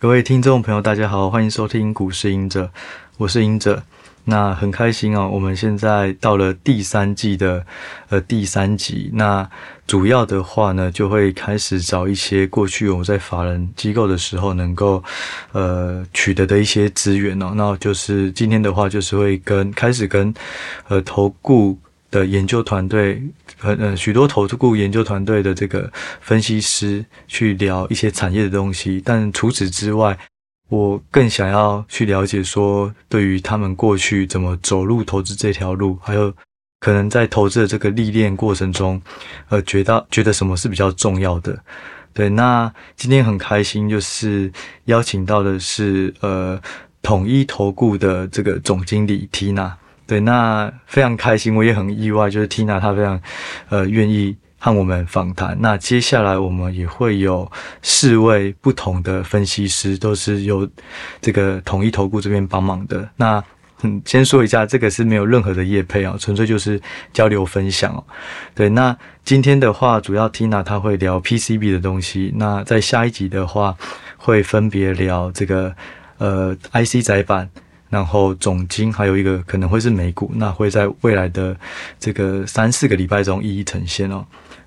[0.00, 2.70] 各位听众朋友，大家好，欢迎收听股市隐者，
[3.16, 3.82] 我是隐者。
[4.26, 7.66] 那很开心哦，我们现在到了第三季的
[8.08, 9.10] 呃第三集。
[9.14, 9.50] 那
[9.88, 15.02] 主要的话呢，就会开始找一些过去我们在法人机构的时候能够
[15.50, 17.52] 呃取得的一些资源哦。
[17.56, 20.32] 那就是今天的话，就是会跟开始跟
[20.86, 21.76] 呃投顾
[22.10, 23.22] 的研究团队
[23.58, 25.90] 和呃许多投资顾研究团队的这个
[26.20, 30.18] 分析师去聊一些产业的东西，但除此之外，
[30.68, 36.32] 我更想要去了解说，对于他们过去怎么走入投资这条路，还有
[36.80, 39.00] 可能在投资的这个历练过程中，
[39.48, 41.58] 呃，觉得觉得什么是比较重要的。
[42.14, 44.50] 对，那今天很开心，就是
[44.86, 46.60] 邀请到的是呃
[47.02, 49.72] 统一投顾的这个总经理 Tina。
[50.08, 53.20] 对，那非常开心，我也很意外，就是 Tina 她非常，
[53.68, 55.54] 呃，愿意和我们访谈。
[55.60, 60.66] 那接下来我们也会有四位不同的分析师，都是由
[61.20, 63.06] 这个统一投顾这边帮忙的。
[63.16, 63.44] 那
[63.82, 66.80] 嗯，先说一下，这个是没有任何的业配啊，纯粹就是
[67.12, 68.02] 交流分享哦。
[68.54, 72.32] 对，那今天的话，主要 Tina 她会聊 PCB 的东西。
[72.34, 73.76] 那在下一集的话，
[74.16, 75.76] 会分别聊这个
[76.16, 77.50] 呃 IC 载板。
[77.88, 81.56] 然后总经还有一个可能会是美股，那会在未来的
[81.98, 84.24] 这个三四个礼拜中一一呈现哦。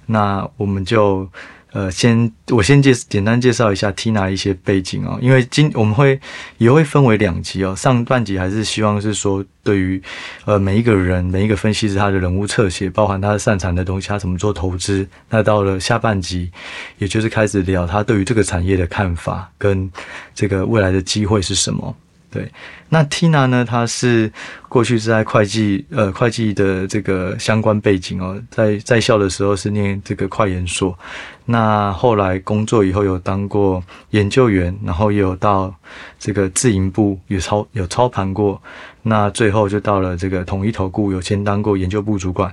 [0.07, 1.29] 那我们就
[1.71, 6.19] 呃先我先介简单介绍一下 Tina 一些背景哦，因为今我们会
[6.57, 7.73] 也会分为两集哦。
[7.75, 10.01] 上半集还是希望是说对于
[10.43, 15.07] 呃每一个人每一个分析师他的人物侧写，包含他擅长的东西，他怎么做投资。
[15.29, 16.51] 那到了下半集，
[16.97, 19.89] 也就是开始聊他对于这个产业的看法跟
[20.35, 21.95] 这个未来的机会是什么。
[22.31, 22.49] 对，
[22.87, 23.65] 那 Tina 呢？
[23.65, 24.31] 她是
[24.69, 30.97] 过去是在会计呃会计的这个相关背景哦，在在校的时候是念这个快研所，
[31.43, 35.75] 那后来工作以后有当过研究员，然后也有到
[36.17, 38.61] 这个自营部有操有操盘过，
[39.01, 42.49] 那最后就到了这个统一投顾，有先当过研究部主管，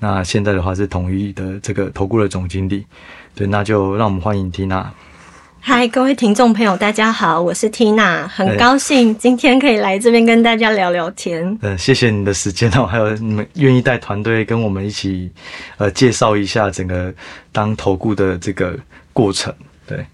[0.00, 2.84] 那现在的话是统一的这个投顾的总经理。
[3.36, 4.86] 对，那就让我们欢迎 Tina。
[5.64, 11.40] 嗨，各位听众朋友，大家好，我是 Tina，很高兴今天可以来这边跟大家聊聊天。
[11.62, 15.30] 嗯、呃，谢谢你的时间哦，还有你们愿意带团队跟我们一起，
[15.76, 17.14] 呃，介绍一下整个
[17.52, 18.76] 当投顾的这个
[19.12, 19.54] 过程。
[19.86, 20.04] 对，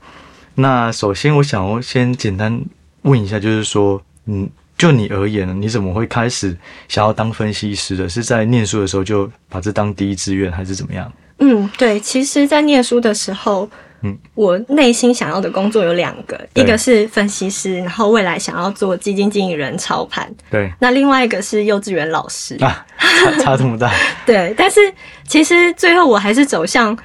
[0.54, 2.60] 那首先我想我先简单
[3.02, 6.54] 问一下，就是说，嗯，就你而言呢，你怎么会开始
[6.88, 8.06] 想要当分析师的？
[8.06, 11.10] 是在念书的时候就把这当第一志愿，还是怎么样？
[11.38, 13.66] 嗯，对，其实，在念书的时候。
[14.02, 20.32] 嗯，我内心想要的工作有两个，一个是分析师，然后未来想要做基金经理人操盘。
[20.50, 23.92] 对，那另外一个是幼稚园老师啊，差 差这么大。
[24.24, 24.80] 对，但是
[25.26, 26.96] 其实最后我还是走向，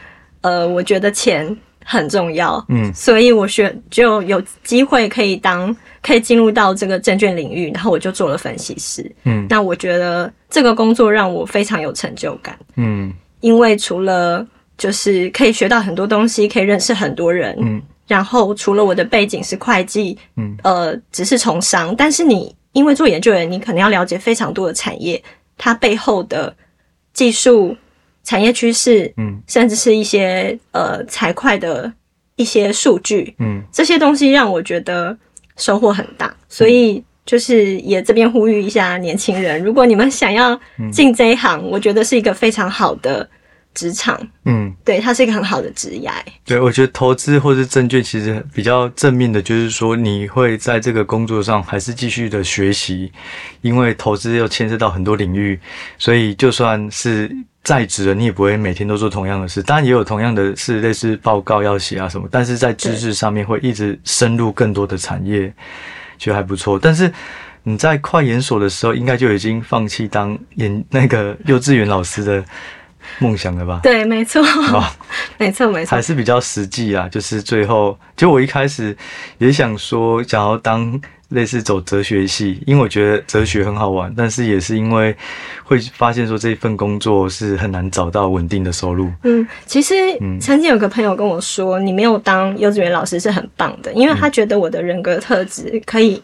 [0.42, 9.12] 呃，我觉得钱很重要，嗯，所以我选就有机会可以当，可以进入到这个证券领域，然后我就做了分析师。
[9.24, 12.56] 嗯，那我觉得这个工作让我非常有成就感。
[12.76, 13.12] 嗯，
[13.42, 14.46] 因为除了
[14.84, 17.56] 就是可以学到很多东西，可以认识很多人。
[17.58, 25.24] 嗯，然后除了我的背景是会计，嗯，呃，只是从商，但是你因为做研究员，你可能要了解非常多的产业，
[25.58, 26.54] 它背后的
[27.14, 27.74] 技术、
[28.26, 31.90] 产业趋势，嗯，甚至是一些呃财会的
[32.36, 35.18] 一些数据，嗯，这些东西让我觉得
[35.56, 36.36] 收获很大。
[36.50, 40.60] 所以就是也这边呼吁一下年轻人，如果你们想要
[40.92, 43.26] 进这一行，我觉得是一个非常好的。
[43.74, 46.12] 职场，嗯，对，它是一个很好的职业。
[46.46, 53.12] 对，我觉得投资或是证券其实比较正面的，就是说你会在这个工作上还是继续的学习，
[53.62, 55.60] 因为投资又牵涉到很多领域，
[55.98, 59.64] 所以就算是在职的，你也不会每天都做同样的事。
[59.64, 65.52] 当然也有同样的事，类似报告要写啊什么，但是在知识上面会一直深入更多的产业，
[66.20, 66.78] 觉得还不错。
[66.78, 67.12] 但是
[67.64, 72.46] 你在快研所的时候，应该就已经放弃当研那个幼稚园老师的。
[73.20, 73.80] 梦想的吧？
[73.84, 74.84] 对，没错，哦，
[75.38, 77.08] 没错，没错，还是比较实际啊。
[77.10, 78.96] 就是最后，就我一开始
[79.38, 84.14] 也想说，想要当类似走哲学系，因为我觉得哲学很好玩。
[84.16, 85.16] 但是也是因为
[85.64, 89.12] 会发现说，这一份工作是很难找到稳定的收入。
[89.24, 89.96] 嗯，其实
[90.40, 96.22] 曾经有个朋友跟我说，你没有当幼稚园老师是很棒的，因为他觉得我的人格特质可以。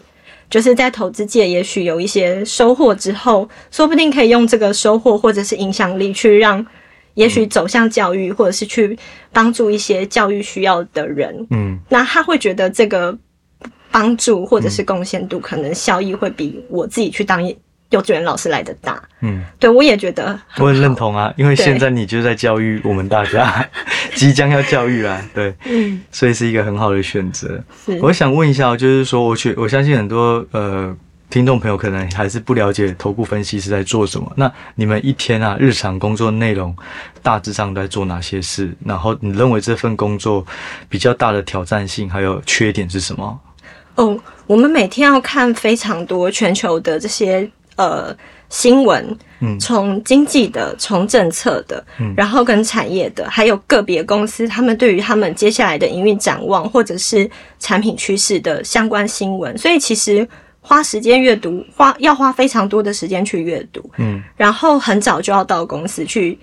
[0.49, 6.65] 就是在投资界，也许有一些收获之后，说不定可以用这个收获或者是影响力去让，
[7.13, 8.97] 也许走向教育，或者是去
[9.31, 11.47] 帮助一些教育需要的人。
[11.51, 13.15] 嗯，那他会觉得这个
[13.91, 17.43] 帮助或者是贡献度，可能效益会比我自己去当
[17.89, 19.01] 幼稚园老师来的大。
[19.21, 23.67] 嗯，对，我也觉得我很认同啊，因为现在你就在教育我们大家，
[24.15, 27.61] 即将要教育啊，对，嗯，所以是一个很好的选择。
[27.85, 30.95] 是，我想问一下，就是说，我去，我相信很多呃。
[31.31, 34.33] 听众朋友可能还是不了解投顾分析师在做什么。
[34.35, 36.75] 那你们一天啊，日常工作内容
[37.21, 38.75] 大致上都在做哪些事？
[38.83, 40.43] 然后你认为这份工作
[40.89, 43.39] 比较大的挑战性还有缺点是什么？
[43.93, 47.47] 哦，我们每天要看非常多全球的这些
[47.79, 48.15] 呃
[48.49, 59.57] 新闻，嗯，从经济的，从政策的，嗯，然后跟产业的，还有个别公司他们对于他们接下来的营运展望或者是产品趋势的相关新闻。
[59.57, 60.27] 所以其实。
[60.61, 66.37] 花时间阅读，花要花非常多的时间去阅读，嗯，然后很早就要到公司去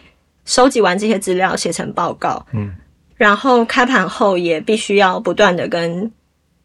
[0.47, 2.75] 收集完这些资料，写成报告，嗯，
[3.17, 6.11] 然后开盘后也必须要不断的跟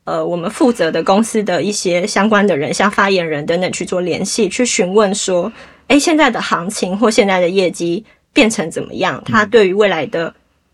[0.03, 5.51] 呃我们负责的公司的一些相关的人，像发言人等等去做联系，去询问说，
[5.87, 8.03] 哎，现在的行情或现在的业绩
[8.33, 9.23] 变成怎么样？
[9.25, 10.33] 它对于未来的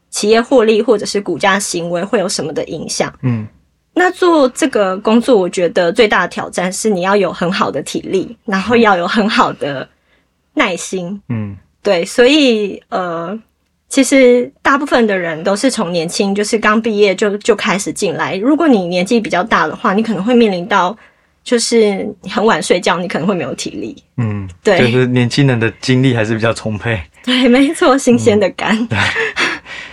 [0.10, 3.14] 企业获利或者是股价行为会有什么的影响？
[3.22, 3.48] 嗯。
[4.00, 9.90] 那做这个工作，我觉得最大的挑战是你要有很好的体力，然后要有很好的
[10.54, 11.20] 耐心。
[11.30, 13.40] 嗯，对，所以呃，
[13.90, 18.36] 其实大部分的人都是从年轻，就是刚毕业就就开始进来。
[18.36, 20.96] 如果你年纪比较大的话，你可能会面临到
[21.44, 23.96] 就是很晚睡觉，你可能会没有体力。
[24.18, 27.02] 嗯，对，就是年轻人的精力还是比较充沛。
[27.24, 28.78] 对，没错，新鲜的肝。
[28.78, 29.00] 嗯，对。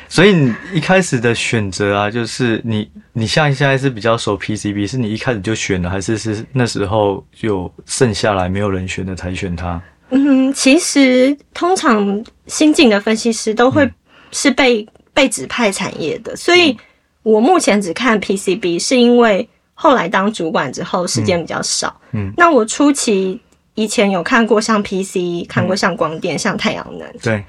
[0.08, 9.80] 所以你一开始的选择啊，就是你你像现在是比较熟 PCB，是你一开始就选了，还是是那时候就剩下来没有人选的才选它？
[10.10, 13.90] 嗯，其实通常新进的分析师都会
[14.30, 16.76] 是被、嗯、被指派产业的，所以
[17.22, 22.00] 我目前只看 PCB，是因为后来当主管之后时间比较少。
[22.12, 23.40] 嗯，那我初期
[23.74, 27.08] 以前有看过像 PC，看过像光电，嗯、像太阳能。
[27.22, 27.42] 对。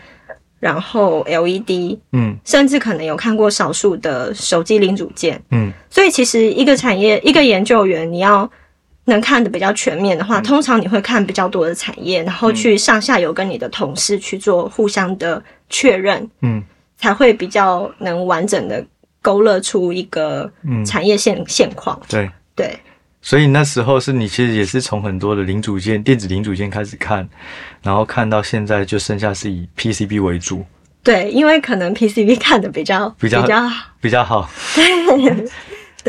[0.58, 8.50] 然后 LED，嗯，甚至可能有看过少数的手机零组件，嗯，所以其实一个产业一个研究员，你要
[9.06, 16.64] 能看的比较全面的话，嗯，通常你会看比较多的产业，然后去上下游跟你的同事去做互相的确认，嗯，
[16.98, 18.86] 才会比较能完整的
[19.22, 20.52] 勾勒出一个
[20.86, 22.00] 产业现现况。
[22.08, 22.78] 对对。
[23.22, 27.28] 所以那时候是你其实也是从很多的零组件、电子零组件开始看，
[27.82, 30.64] 然后看到现在就剩下是以 PCB 为主。
[31.02, 33.70] 对，因为可能 PCB 看的比较比较比较
[34.02, 34.48] 比较好。
[34.76, 34.86] 对
[35.34, 35.50] 对。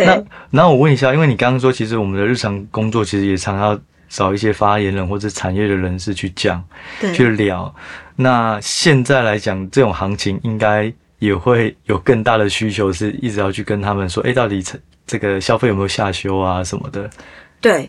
[0.04, 3.78] 那那我问一下，因为你刚刚说，其实我们的日常工作其实也常要
[4.08, 6.62] 找一些发言人或者产业的人士去讲，
[7.00, 7.74] 对，去聊。
[8.16, 14.78] 那现在来讲，这种行情应该也会有更大的需求，是一直要去跟他们说，哎，到底成。
[15.06, 17.08] 这个消费有没有下修啊什么的？
[17.60, 17.88] 对，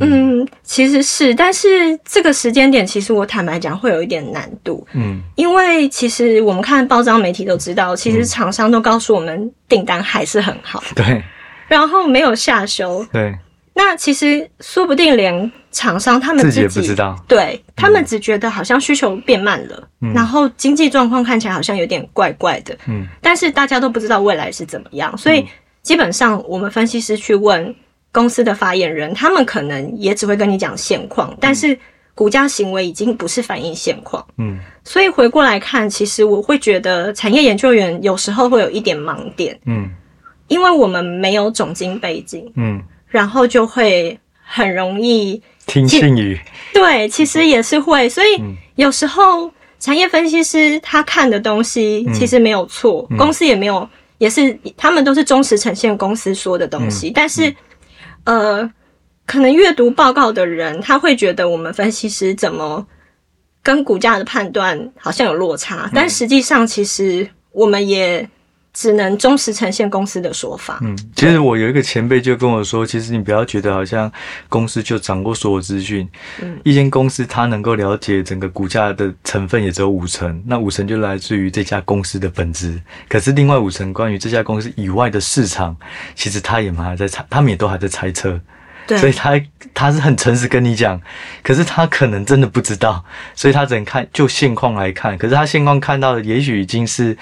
[0.00, 11.22] 嗯，其实是，但是这个时间点，其实我坦白讲会有一点难度，嗯，因为其实我们看报章媒体都知道，其实厂商都告诉我们订单还是很好，对，
[11.68, 13.34] 然后没有下修，对，
[13.74, 25.40] 那其实说不定连厂商他们自己，自己也不知道，对，他们只觉得好像需求变慢了，嗯，然后经济状况看起来好像有点怪怪的，嗯，但是大家都不知道未来是怎么样，所以。
[25.40, 25.46] 嗯
[25.86, 27.72] 基本上，我们分析师去问
[28.10, 31.78] 公司的发言人，他们可能也只会跟你讲现况，但是
[32.12, 34.26] 股价行为已经不是反映现况。
[34.38, 39.56] 嗯，所以回过来看，其实我会觉得产业研究员有时候会有一点盲点。
[39.66, 39.88] 嗯，
[40.48, 42.50] 因为我们没有总经背景。
[42.56, 46.38] 嗯，然后就会很容易听信于。
[46.72, 48.42] 对，其实也是会，所以
[48.74, 53.88] 有时候产业分析师他看的东西其实没有错，公司也没有。
[54.18, 57.50] 也是，他们都是忠实呈现公司说的东西，嗯、但是，
[58.24, 58.72] 嗯、呃，
[59.26, 62.86] 可能阅读报告的人他会觉得我们分析师怎么
[63.62, 68.26] 跟股价的判断好像有落差，嗯、但实际上其实我们也。
[68.76, 70.78] 只能忠实呈现公司的说法。
[70.82, 74.12] 嗯，其实我有一个前辈就跟我说，其实你不要觉得好像
[74.50, 76.06] 公司就掌握所有资讯。
[76.42, 82.78] 嗯，一间公司它能够了解整个股价的成分也只有五成，那五成就来自于这家公司的本质。
[83.08, 85.74] 可是另外五成关于这家公司以外的市场，
[86.14, 88.38] 其实他也还在猜，他们也都还在猜测。
[88.86, 89.40] 对，所以他
[89.74, 91.00] 他是很诚实跟你讲，
[91.42, 95.16] 可是他可能真的不知道，所以他只能看就现况来看。
[95.18, 97.16] 可是他现况看到的，也许已经是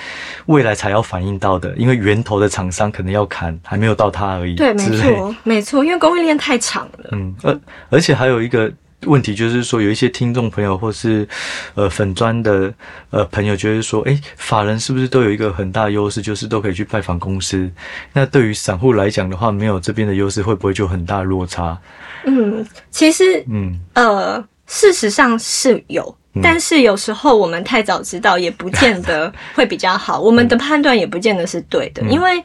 [0.47, 4.55] 未来才要反映到的，因为源头的厂商可能要砍，还没有到他而已。
[4.55, 7.09] 对，没错，没错，因为供应链太长了。
[7.13, 8.73] 嗯，而而且还有一个。
[9.07, 11.27] 问题就是说，有一些听众朋友或是
[11.75, 12.73] 呃粉砖的
[13.11, 17.71] 呃朋友，觉得说，诶，法人是不是都有一个很大的优势，就是都可以去拜访公司？
[18.13, 21.79] 那对于散户来讲的话，没有这边的优势，会不会就很大落差？
[22.27, 30.21] 嗯，其实，嗯呃，事实上是有，嗯、但是有时候我们太早知道，也不见得会比较好。
[30.21, 32.43] 我们的判断也不见得是对的，嗯、因为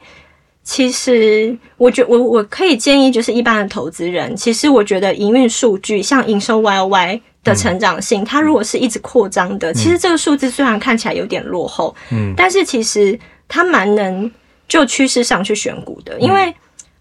[0.69, 14.31] 其实我觉我我可以建议，就是一般的投资人，其实我觉得营运数据像营收 YOY 的成长性，嗯、它如果是一直扩张的，嗯、其实这个数字虽然看起来有点落后，嗯，但是其实它蛮能
[14.67, 16.53] 就趋势上去选股的，因为。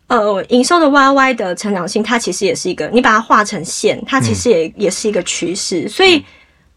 [0.09, 5.87] 呃，营收的 YY 的成长性，它其实也是一个，你把它画成线，它其实也、嗯、也是一个趋势。
[5.87, 6.25] 所以，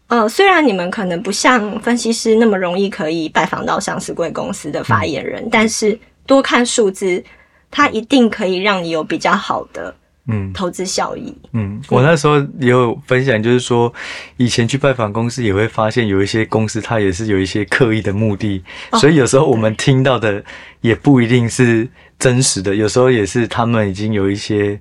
[0.08, 7.22] 呃，虽然你们可能不像分析师那么容易可以拜访到上市贵公司的发言人，嗯、但是多看数字，
[7.70, 9.94] 它一定可以让你有比较好的
[10.28, 11.34] 嗯投资效益。
[11.52, 13.92] 嗯，我那时候也有分享，就是说
[14.36, 20.44] 以前去拜访公司，也会发现有一些公司它也是有一些刻意的目的，哦、所以有时候我们听到的
[20.80, 21.88] 也不一定是。
[22.18, 24.80] 真实的，有时候也是他们已经有一些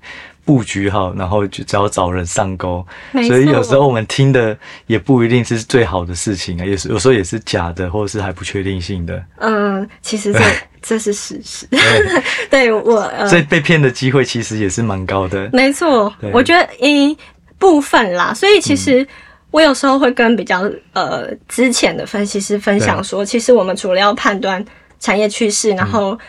[0.52, 2.86] 布局好，然后就只要找人上钩，
[3.26, 9.24] 所以有时候我们听的也不一定是最好的事情啊，也是有时候也是假的，或者是还不确定性的。
[9.38, 10.40] 嗯，其实这
[10.82, 11.66] 这是事实。
[11.68, 11.80] 对，
[12.68, 15.50] 对我，呃、所以被骗的机会其实也是蛮高的。
[15.54, 17.18] 没错，我觉得一
[17.58, 18.34] 部分啦。
[18.34, 19.08] 所以其实
[19.52, 24.66] 我有时候会跟比较呃之前的分析师分享说，其实我们除了要判断
[25.00, 26.20] 产业趋势，然后。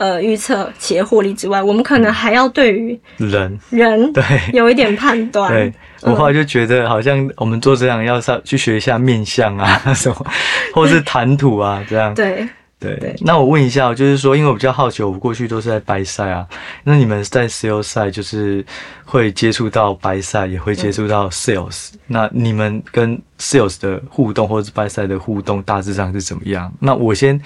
[0.00, 5.52] 呃，预测企业获利之外，我们可能还要对于人人对有一点判断。
[5.52, 10.26] 对，我后来就觉得，好像我们做这样要上去学一下面相啊，什么，
[10.72, 12.14] 或是谈吐啊，这样。
[12.14, 12.48] 对。
[12.80, 16.48] 对，那我问一下，就是说，因为我比较好奇，我过去都是在 buy side 啊，
[16.84, 18.64] 那你们在 sales 赛就是
[19.04, 26.72] 会接触到 buy side，也会接触到 sales，、那你们跟 sales 的互动，或者是 buy side 的互动，大致上是怎么样？
[26.80, 27.38] 那我先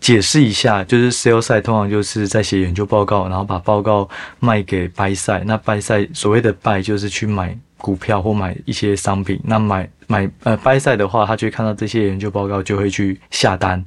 [0.00, 4.08] 解释一下，就是 sales 赛通常就是在写研究报告，然后把报告
[4.40, 7.56] 卖给 buy side，那 buy side 所谓的 buy 就是去买。
[7.82, 13.84] 股票或买一些商品，那买买呃 buy side 的话，他就会看到这些研究报告，就会去下单。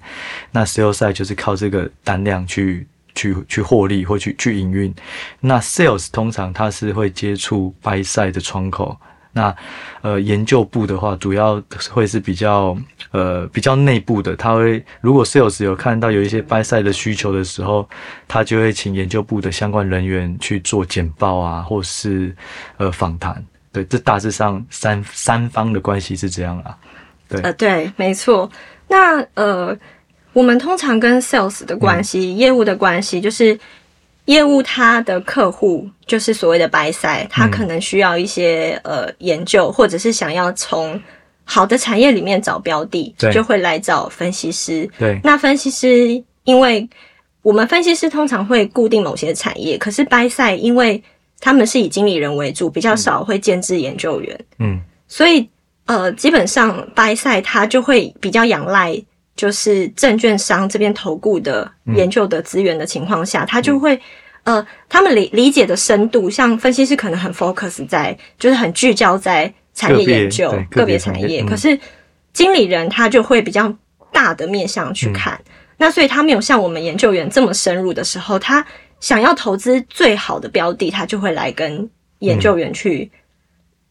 [0.52, 2.86] 那 sell side 就是靠这个单量去
[3.16, 4.94] 去去获利或去去营运。
[5.40, 8.98] 那 sales 通常他是会接触 buy side 的窗口。
[9.32, 9.54] 那
[10.02, 11.62] 呃研究部的话，主要
[11.92, 12.78] 会是比较
[13.12, 14.36] 呃比较内部的。
[14.36, 17.88] 他会如果 sales 有看到有一些 buy side 的需求的时候，
[18.28, 22.36] 他就会请研究部的相关人员去做简报啊，或是
[22.78, 23.44] 呃访谈。
[23.76, 26.78] 对，这大致上三三方的关系是这样啊。
[27.28, 28.50] 对，呃，对，没错。
[28.88, 29.78] 那呃，
[30.32, 33.60] 我们通常跟 sales 的关系、嗯、业务的关系，就是
[34.26, 40.98] 业务它的客户就是所谓的 buy side，他可能需要一些呃研究，或者是想要从
[41.44, 44.90] 好的产业里面找标的，就会来找分析师。
[44.98, 46.90] 对，那分析师，因为
[47.42, 51.04] 我们分析师通常会固定某些产业，可是 buy side 因为
[51.40, 54.40] 他们是以经理人为主，比较少会兼职研究员。
[54.60, 55.48] 嗯，所以
[55.86, 59.00] 呃，基本上 buy side 他就会比较仰赖，
[59.36, 64.00] 就是证券商这边投顾的研究的资源的情况下，他、嗯、就会
[64.44, 71.78] 呃，他们理理解的深度，像分析师可能很 focus 在，就是很聚焦在产业研究个别产业，嗯、可是
[72.34, 73.72] 经理人他就会比较
[74.12, 78.66] 大的面向去看，嗯、那所以他没有像我们研究员这么深入的时候，他。
[79.06, 81.88] 想要投资最好的标的，他就会来跟
[82.22, 83.12] 研究员去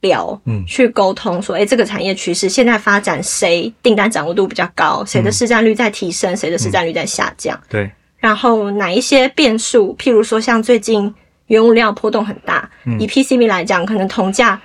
[0.01, 7.89] 聊，嗯，去沟通，说，哎、欸，这个产业趋势现在发展，谁订单掌握度比较高，谁的市占率在提升，谁的市占率在下降，对。
[8.19, 11.15] 然后哪一些变数，譬如说像最近
[11.47, 12.69] 原物料波动很大，
[12.99, 14.61] 以 PCB 来讲，可能铜价。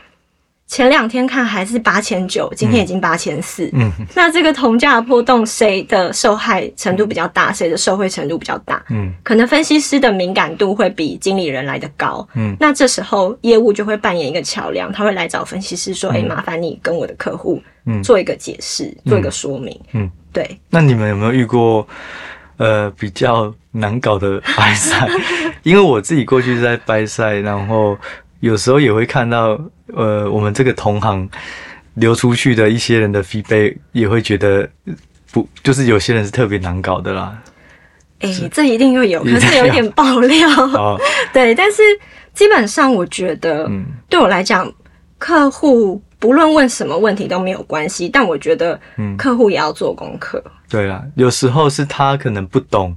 [0.69, 3.67] 前两天看还是八千九，今天已经八千四。
[3.73, 7.51] 嗯，那这个铜价的波动，谁的受害程度比较大？
[7.51, 8.79] 谁的受惠程度比较大？
[8.91, 12.25] 嗯，可能分析师的敏感度会比经理人来得高。
[12.35, 17.59] 嗯，那这时候业务就会扮演一个桥梁，他会来找分析师说：“哎、嗯，麻烦你跟我的客户
[18.03, 20.55] 做一个解释，嗯、做一个说明。”嗯，对。
[20.69, 21.87] 那你们有没有遇过
[22.57, 25.19] 呃比较难搞的 buy side？
[25.63, 27.97] 因为我自己过去是在 buy side，然后。
[28.39, 31.29] 有时候也会看到，呃，我们这个同行
[31.95, 34.69] 流出去的一些人的 feedback，也会觉得
[35.31, 37.37] 不，就是有些人是特别难搞的啦。
[38.19, 40.49] 哎、欸，这一定会有，可是有点爆料。
[40.75, 40.99] 哦、
[41.33, 41.81] 对，但是
[42.33, 44.71] 基本上我觉得，嗯，对我来讲，
[45.17, 50.41] 客户不论问什么问题都没有关系，但我觉得，嗯，客户也要做功课。
[50.45, 52.95] 嗯对啦，有时候是他可能不懂，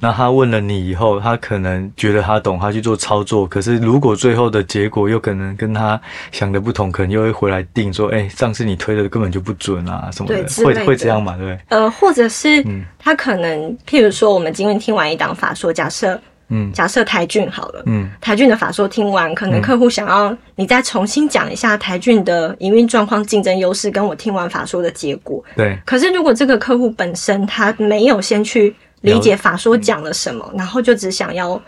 [0.00, 3.46] 那他问了你以后，他可能觉得他懂，他去做操作。
[3.46, 6.00] 可是如果最后的结果又可能跟他
[6.32, 10.42] 想的不同，可能又会回来定说：“哎，上次你推的根本就不准啊，什么的。
[10.42, 11.36] 对”会会这样嘛？
[11.36, 11.60] 对不对？
[11.68, 12.66] 呃，或者是
[12.98, 16.20] 他可能，譬如说，我们今天听完一档法说，假设
[16.52, 25.42] 嗯，假设台俊好了，嗯，台俊的法说听完，可能客户想要你再重新讲一下台俊的营运状况、竞争优势，跟我听完法说的结果。
[25.56, 25.78] 对。
[25.86, 31.60] 可是如果这个客户本身他没有先去理解法说讲了什么，然后就只想要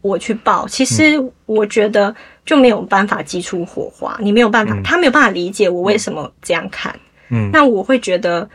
[0.00, 1.14] 我去报，其实
[1.46, 2.12] 我觉得
[2.44, 4.18] 就没有办法激出火花。
[4.20, 6.92] 你没有办法，他没有办法理解我为什么这样看。
[7.30, 8.48] 嗯，那我会觉得。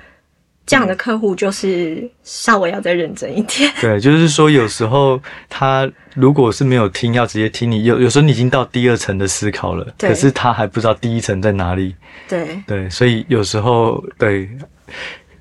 [0.65, 3.70] 这样的客户就是稍微要再认真一点。
[3.82, 7.84] 对，就是说有时候他如果是没有听，要直接听你。
[7.84, 11.93] 有有时候你已经到第二层的思考了，可是他还不知道第一层在哪里。
[12.29, 14.50] 对对，所以有时候对，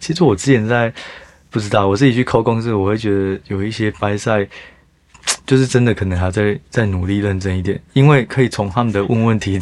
[0.01, 0.93] 其实我之前在
[1.51, 4.45] 不知道我自己去抠公司，我会觉得有一些白赛，
[5.47, 9.61] 就是真的可能还要再再努力认真一点，因为可以从他们的问问题，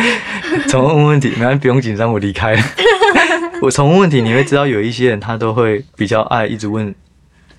[0.68, 2.62] 从问问题，没关系，不用紧张，我离开了。
[3.62, 6.94] 我从问题你会知道，有一些人他都会比较爱一直问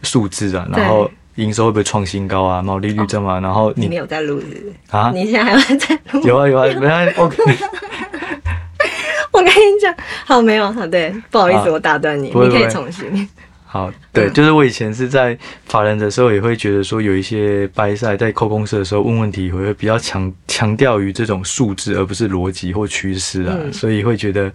[0.04, 5.12] 数字啊，然后营收会不会创新高啊，毛利率这么、啊，然后你，你没有在录是啊？
[5.14, 6.28] 你现在还有在录？
[6.28, 7.38] 有啊有啊，没关系，OK。
[9.34, 9.94] 我跟你讲，
[10.26, 13.28] 好没有好对，不好意思，啊、我打断你，你可以重新。
[13.66, 24.52] 好，对，就是我以前是在法人的时候，也会觉得说有一些掰赛在扣公司的时候问问题，会比较强强调于这种数字，而不是逻辑或趋势啊，嗯、所以会觉得。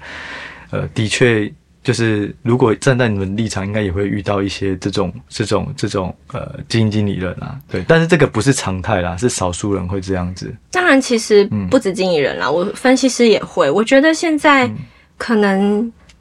[0.73, 1.53] 呃，的确，
[1.85, 7.85] 就是如果站在你们立场，应该也会遇到一些这种、这种、这种呃基金经理人啊，对。
[7.87, 10.51] 但是这个不是常态啦，是少数人会这样子。
[10.71, 13.71] 当然，其实不止经理人啦，嗯、我分析师也会。
[13.71, 14.71] 我觉得现在
[15.19, 15.81] 可能、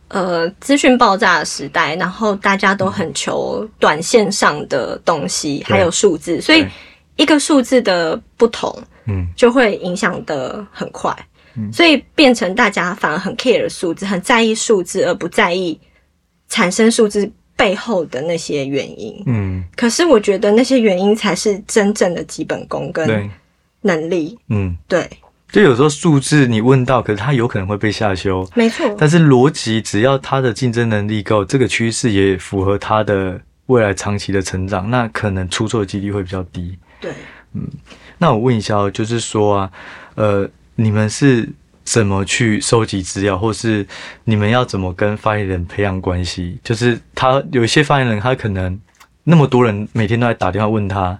[0.10, 6.66] 嗯、呃资讯爆炸的时代，然后大家都很求短线上的东西，还有数字，所以
[7.16, 11.16] 一个数字的不同，嗯，就会影响的很快。
[11.72, 15.80] 所以变成大家反而很 care 数字，很在意数字，而不在意
[16.48, 19.22] 产生数字背后的那些原因。
[19.26, 23.30] 嗯，可是我觉得那些原因才是真正的基本功跟
[23.82, 24.38] 能力。
[24.50, 25.10] 嗯，对。
[25.52, 28.48] 就有时候数字你问到，可是它有可能会被下修。
[28.56, 28.96] 没错。
[28.98, 36.78] 但是逻辑，只要它的竞争能力够，这个趋势也符合它的未来长期的成长，那可能出错的几率会比较低。
[37.02, 37.12] 对。
[37.54, 37.68] 嗯，
[38.18, 39.72] 那我问一下，就是说啊，
[40.16, 40.50] 呃。
[40.82, 41.48] 你们是
[41.84, 43.86] 怎么去收集资料，或是
[44.24, 46.58] 你们要怎么跟发言人培养关系？
[46.64, 48.80] 就是他有一些发言人，他可能
[49.24, 51.20] 那么多人每天都在打电话问他，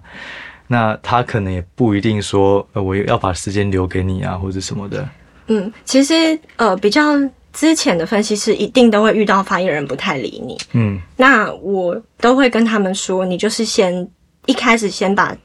[0.66, 5.08] 那他可能也不一定说，呃，我要把时间留给你啊，或者什么的。
[5.46, 7.12] 嗯，其实呃，比较
[7.52, 10.58] 之前的分析师一定都会遇到发言人不太理你。
[10.72, 14.08] 嗯，那我都会跟他们说，你就是先
[14.46, 15.36] 一开始先把。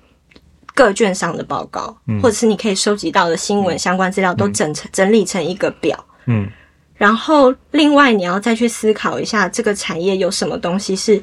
[0.78, 5.98] 各券商的报告，嗯、或者是你可以收集到的新闻相关资料，都整成、嗯、整理成一个表。
[6.28, 6.48] 嗯，
[6.94, 11.20] 然后另外你要再去思考一下，这个产业有什么东西是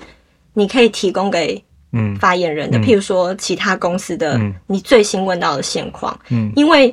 [0.54, 1.62] 你可以提供给
[1.92, 2.16] 嗯。
[2.16, 6.18] 发言人的，嗯、譬如说其他公司的你最新问到的现况。
[6.30, 6.92] 嗯，因为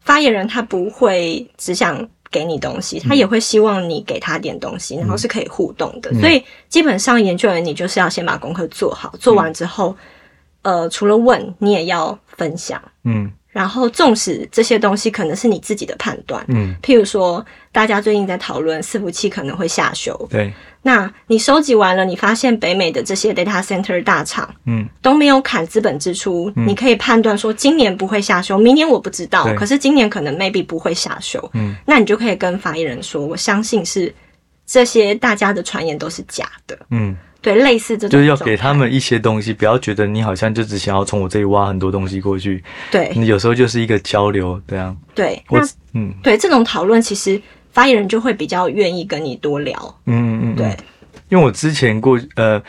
[0.00, 6.10] 发言人他不会只想给你东西，他也会希望你给他点东西，然后是可以互动的。
[6.10, 9.96] 嗯、所以基本上研究员你就是要先把功课做好，做完之后。
[10.68, 20.52] 呃，除了问，你也要分享，嗯，然后纵使这些东西可能是你自己的判断，嗯，譬如说，大家最近在讨论伺服器可能会下修，对，
[20.82, 34.14] 那你收集完了，你发现北美的这些 data center 大厂，嗯，都没有砍资本支出，嗯，你可以判断说今年不会下修，明年我不知道，可是今年可能 maybe 不会下修，嗯，那你就可以跟发言人说，我相信是
[34.66, 37.16] 这些大家的传言都是假的，嗯。
[37.40, 42.62] 对，类似这种，就是要给他们一些东西，不要觉得你好像就只想要从我这里挖很多东西过去。
[42.90, 44.96] 对，你有时候就是一个交流，这样。
[45.14, 45.60] 对，那
[45.94, 47.40] 嗯，对这种讨论，其实
[47.72, 49.76] 发言人就会比较愿意跟你多聊。
[50.06, 50.76] 嗯嗯嗯，对，
[51.28, 52.62] 因为我之前过呃。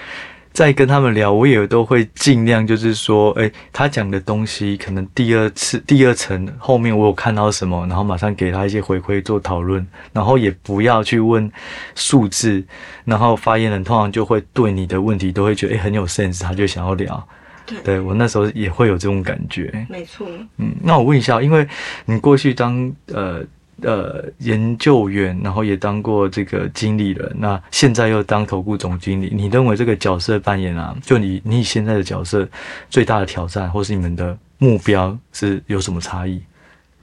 [0.60, 11.50] 在跟他们聊，我也都会尽量就是说，哎、欸，他讲的东西可能第二次、第二层后面我有看到什么，然后马上给他一些回馈做讨论，然后也不要去问
[11.95, 12.62] 数字，
[13.06, 17.26] 然后发言人通常就会对你的问题都会觉得哎、欸、很有 sense，他就想要聊。
[17.65, 19.88] 对，对我那时候也会有这种感觉。
[19.89, 20.28] 没错。
[20.58, 21.65] 嗯，那我问一下，因为
[22.04, 23.41] 你过去当呃。
[23.82, 32.48] 呃，研究员，然后也当过这个经理人，那现在又当投顾总经理，你认为这个角色扮演啊，就你你现在的角色
[32.89, 36.42] 最大的挑战，或是你们的目标是有什么差异？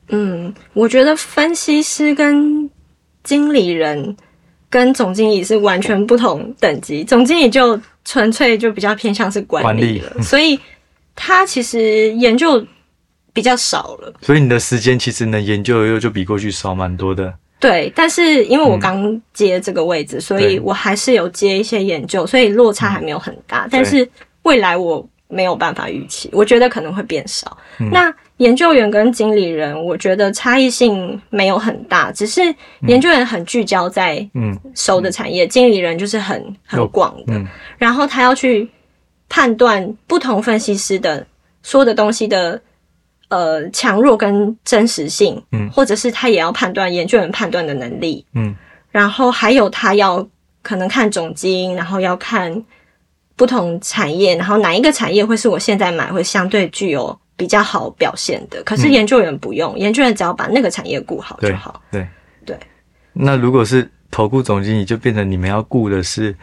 [0.09, 2.71] 嗯，我觉得分析师跟
[3.23, 4.17] 经理人
[4.71, 10.59] 跟总经理是完全不同等级，总经理就纯粹就比较偏向是管理了，管理，所以
[11.15, 12.65] 他其实研究。
[13.37, 17.31] 比较少了，所以你的时间其实能研究的又就比过去少蛮多的。
[17.61, 23.67] 对，但是因为我刚接这个位置，嗯、所以我还是有接一些研究，所以落差还没有很大。
[23.67, 24.09] 嗯、但是
[24.45, 27.55] 未来我没有办法预期，我觉得可能会变少。
[27.79, 32.41] 嗯、那研究员跟经理人，我觉得差异性没有很大，只是
[32.89, 37.47] 研究员很聚焦在嗯熟的产业，嗯、经理人就是很很广的，嗯、
[37.77, 38.67] 然后他要去
[39.29, 41.27] 判断不同分析师的
[41.63, 42.61] 说的东西的
[43.29, 48.55] 呃强弱跟真实性，嗯，或者是他也要判断研究员判断的能力，嗯，
[48.91, 50.27] 然后还有他要
[50.63, 52.65] 可能看总经，然后要看。
[53.39, 58.63] 不同产业，然后哪一个产业会是我现在买会相对具有比较好表现的？
[58.63, 61.83] 可是研究员不用，嗯、研究员只要把那个产业顾好就好。
[61.91, 62.01] 对
[62.47, 62.59] 对对。
[63.13, 66.35] 那如果是投顾总经理，就变成你们要顾的是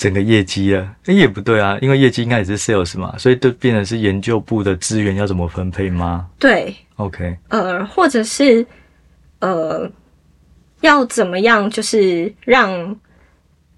[0.00, 0.96] 整个业绩啊。
[1.04, 6.26] 诶，也不对啊，因为业绩应该也是 sales 嘛，所以就变成是研究部的资源要怎么分配吗？
[6.38, 6.74] 对。
[6.96, 7.36] OK。
[7.48, 8.66] 呃，或者是
[9.40, 9.90] 呃，
[10.80, 12.96] 要怎么样，就是让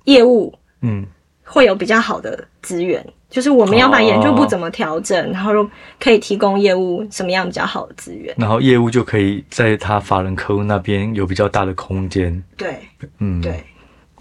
[0.04, 1.04] 业务嗯。
[1.44, 5.68] 会有比较好的资源，就是我们要把研究部怎么调整，哦、然后
[6.00, 12.42] 可以提供业务什么样比较好的资源，然后业务就可以在他法人客户那边有比较大的空间。
[12.56, 12.78] 对，
[13.18, 13.62] 嗯，对。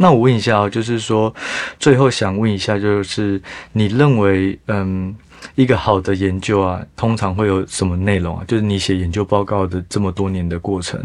[0.02, 1.32] 那我问一下啊，就是说，
[1.80, 3.40] 最后想问一下，就是
[3.74, 5.16] 你认为，嗯，
[5.54, 8.44] 一个好的研究啊，通常会有什么内容啊？
[8.48, 11.00] 就是你写研究报告的这么多年的过程。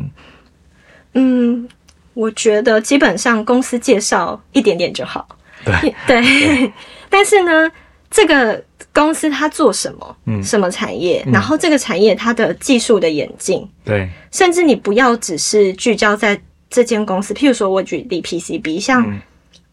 [1.12, 1.68] 嗯，
[2.14, 5.28] 我觉得基本上公司介绍一点点就好。
[5.62, 6.72] 对， 对，对
[7.10, 7.70] 但是呢，
[8.10, 10.16] 这个公司它做什么？
[10.24, 11.22] 嗯，什么产业？
[11.26, 16.40] 嗯、然后这个产业它的技术的演进，对，甚至你不要只是聚焦在
[16.76, 17.32] 这间公司。
[17.32, 19.20] 譬如说，我举例 PCB，像、嗯、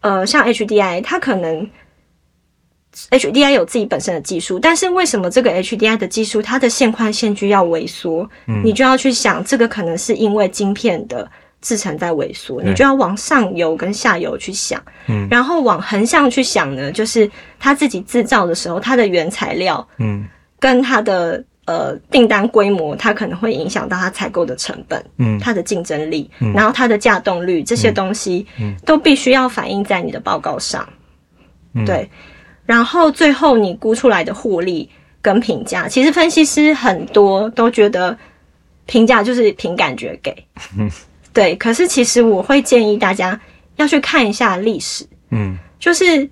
[0.00, 1.68] 呃，像 HDI，它可能
[3.10, 8.28] HDI 有自己本身的技术，但是为什么这个 HDI 的技术它的线宽线距要萎缩？
[8.46, 11.30] 嗯，你就要去想，这个可能是因为晶片的。
[11.64, 20.28] 制成在萎缩，你就要往上游跟下游去想，嗯，然后往横向去想呢，就是它自己制造的时候，它的原材料，嗯，
[20.60, 30.88] 跟它的呃订单规模，它可能会影响到它采购的成本，嗯，它的竞争力，嗯，然后它的价动率这些东西，嗯，都必须要反映在你的报告上，
[31.74, 32.08] 嗯，对，
[32.66, 34.88] 然后最后你估出来的获利
[35.20, 38.16] 跟评价，其实分析师很多都觉得
[38.86, 40.46] 评价就是凭感觉给，
[40.78, 40.90] 嗯。
[41.32, 43.40] 对，可是其实我会建议大家
[43.74, 46.30] 要去看一下历史，嗯，就是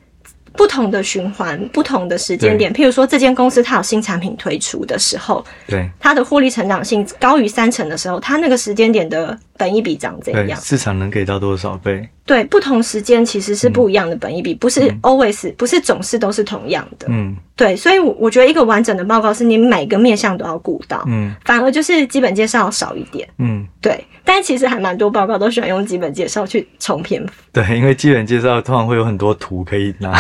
[0.54, 10.60] 不同的循环、不同的时间点，譬如说这间公司它有新产品推出的时候，对，它的获利成长性高于三成的时候，它那个时间点的本一比长怎样？
[10.60, 12.08] 市场能给到多少倍？
[12.26, 24.04] 对，不同时间其实是不一样的本一比，嗯、不是 always，、嗯、不是总是都是同样的，嗯，对，所以我我觉得一个完整的报告是你每个面向都要顾到，嗯，反而就是基本介绍少一点，嗯，对。
[24.24, 27.32] 但其实还蛮多报告都喜欢用基本介绍去重篇幅。
[27.52, 30.16] 对，因为基本介绍通常会有很多图可以拿，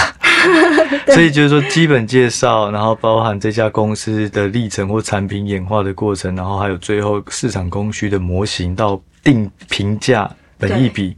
[1.06, 11.16] 所以就是说基本介绍，然后包含这家公司的历程或产品演化的过程，然后还有最后市场供需的模型到定评价本一笔。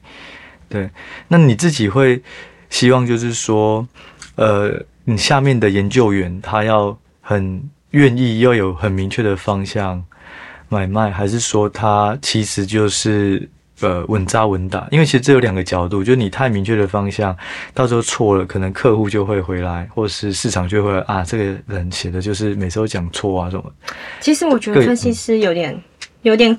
[0.69, 0.91] 对，
[1.29, 2.21] 那你自己会
[2.71, 3.87] 希望就是说，
[4.37, 10.05] 呃，你下面的研究员他要很愿意，要有很明确的方向。
[10.71, 13.49] 买卖还是说他其实就是
[13.81, 17.37] 呃稳扎稳打，因为其实这有两个角度，就是你太明确的方向，
[17.73, 23.73] 到时候错了，可能客户就会回来，或是市场就会啊，这个人写的就是每次都讲错啊什么。
[24.21, 25.83] 其实我觉得分析师有点、嗯、
[26.23, 26.59] 有点，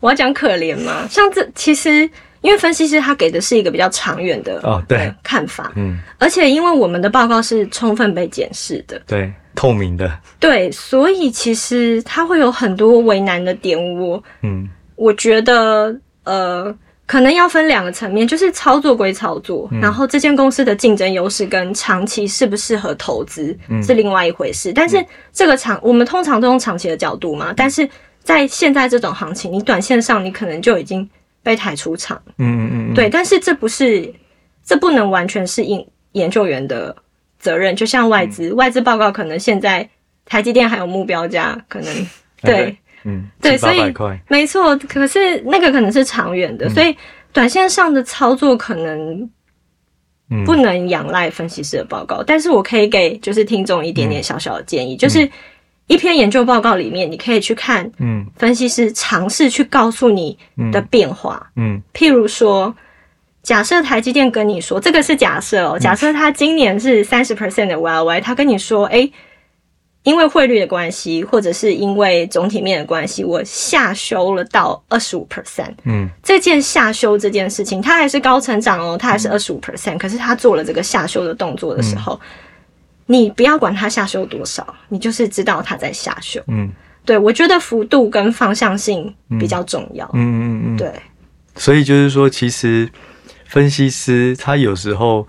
[0.00, 2.08] 我要讲可怜吗，像这其实
[2.40, 9.32] 因为分析师他给的是一个比较长远的哦对看法，嗯，而且因为我们的报告是充分被检视的，对。
[9.54, 10.08] 透明的，
[10.38, 13.76] 对，所以其实他会有很多为难的点。
[13.96, 16.72] 我，嗯，我觉得，呃，
[17.06, 24.72] 可能要分两个层面，就是操作归操作，嗯、然后这间公司的竞争优势跟长期适不适合投资、嗯、是另外一回事。
[24.72, 27.52] 但是这个长，我们通常都用长期的角度嘛。
[27.56, 27.88] 但是
[28.28, 31.08] 在现在这种行情，你短线上你可能就已经
[31.42, 33.08] 被抬出场，嗯嗯嗯，对。
[33.08, 34.12] 但是这不是，
[34.64, 36.94] 这不能完全是研研究员的。
[37.40, 37.76] 责任。
[37.76, 39.88] 就像外资，嗯、外资报告可能现在
[40.26, 42.06] 台积电还有目标价，可能
[42.42, 43.94] 对，嗯，对，所以
[44.26, 46.96] 没错，可是那个可能是长远的，嗯、所以
[47.32, 49.30] 短线上的操作可能
[50.44, 52.16] 不能仰赖分析师的报告。
[52.16, 55.30] 嗯、但是我可以给就是听众一点点小小的建议，嗯、就是
[55.88, 60.38] 一篇研究报告里面，你可以去看，嗯，分析师尝试去告诉你
[60.70, 62.72] 的变化，嗯，嗯譬如说。
[63.40, 65.78] 假设台积电跟你说，这个是假设哦。
[65.78, 69.12] 假设他今年是三十 percent 的 YoY，他跟你说，诶、欸，
[70.02, 75.72] 因为汇率的关系，或者是因为总体面的关系，我下修了到二十五 percent。
[75.84, 79.96] 嗯，这件下修这件事情，它还是高成长哦，它还是二十五 percent。
[79.96, 82.20] 可是他做了这个下修的动作的时候，
[83.08, 86.40] 你不要管它下修多少，你就是知道它在下修。
[86.46, 86.70] 嗯，
[87.04, 90.08] 对，我觉得幅度跟方向性比较重要。
[90.14, 90.92] 嗯嗯嗯嗯，对。
[91.56, 92.88] 所以就是说，其实
[93.46, 95.26] 分析师他有时候。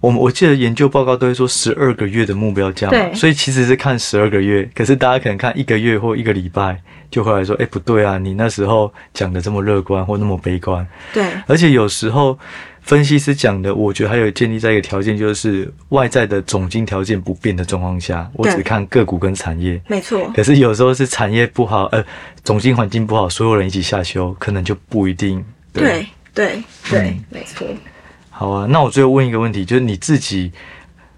[0.00, 12.38] 我我记得研究报告都会说十二个月的目标价嘛，对，所以其实是看十二个月，可是大家可能看一个月或一个礼拜，就会来说，哎、欸，不对啊，你那时候讲的这么乐观或那么悲观，对，而且有时候
[12.82, 20.30] 分析师讲的，我觉得还有建立在一个条件，就是外在的总经条件不变的状况下，我只看个股跟产业，没错。
[20.34, 22.04] 可是有时候是产业不好，呃，
[22.42, 25.44] 总经环境不好，所有人一起下修，可能就不一定。
[25.72, 27.66] 对对对，没错。
[28.30, 30.50] 好啊，那我最后问一个问题，就是你自己，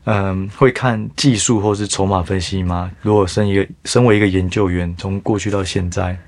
[0.04, 2.90] 嗯，会看技术或是筹码分析吗？
[3.00, 6.18] 如果身一个身为一个研究员，从过去到现在。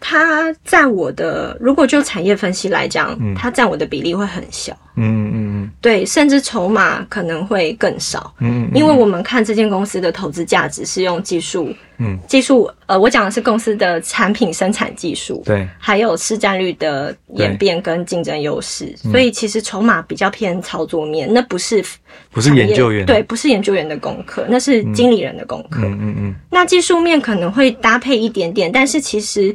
[0.00, 4.76] 它占我的，如果就产业分析来讲，嗯、它占我的比例会很小。
[5.00, 8.34] 嗯嗯嗯，对，甚至筹码可能会更少。
[8.40, 18.92] 嗯，嗯，因为我们看这间公司的投资价值是用技术，嗯，技术，呃，我讲的是公司的产品生产技术，对，还有市占率的演变跟竞争优势。
[18.96, 21.84] 所以其实筹码比较偏操作面，那不是
[22.32, 25.82] 不是研究员，对，不是研究员的功课，那是经理人的功课。
[25.82, 26.34] 嗯嗯嗯。
[26.50, 29.54] 那技术面可能会搭配一点点，但是其实。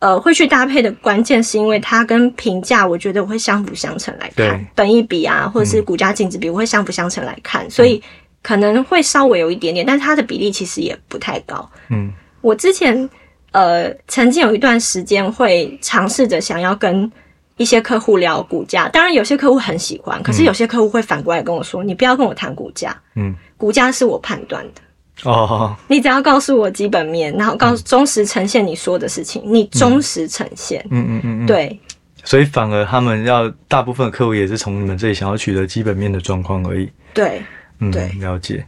[0.00, 8.02] 呃，会去搭配的关键是因为它跟评价，我觉得我会相辅相成来看，本一比啊，或者是股价净值比，我会相辅相成来看，嗯，所以
[8.42, 11.70] 可能会稍微有一点点，但是它的比例其实也不太高。
[11.90, 12.10] 嗯，
[12.40, 13.08] 我之前
[13.52, 17.12] 呃曾经有一段时间会尝试着想要跟
[17.58, 24.80] 一些客户聊股价，当然有些客户很喜欢，可是有些客户会反过来跟我说：“你不要跟我谈股价，嗯，股价是我判断的。”
[25.24, 31.78] 哦，你只要告诉我基本面，然后告诉忠实呈现你说的事情，你忠实呈现，嗯嗯嗯，嗯，对。
[32.22, 36.88] 所以反而他们要大部分的客户也是从你们这里想要取得基本面的状况而已。
[37.14, 37.42] 对，
[37.78, 38.64] 嗯，对，了解。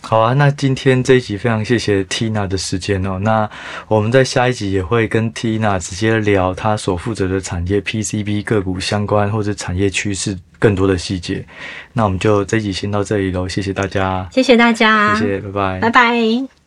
[0.00, 3.18] 好啊，那今天这一集非常谢谢 Tina 的时间哦。
[3.22, 3.48] 那
[3.88, 11.44] 我们在下一集也会跟 Tina 直接聊她所负责的产业 PCB 个股相关或者产业趋势更多的细节。
[11.92, 16.63] 那我们就这一集先到这里喽，谢谢大家，谢谢大家，谢谢，拜拜，拜拜。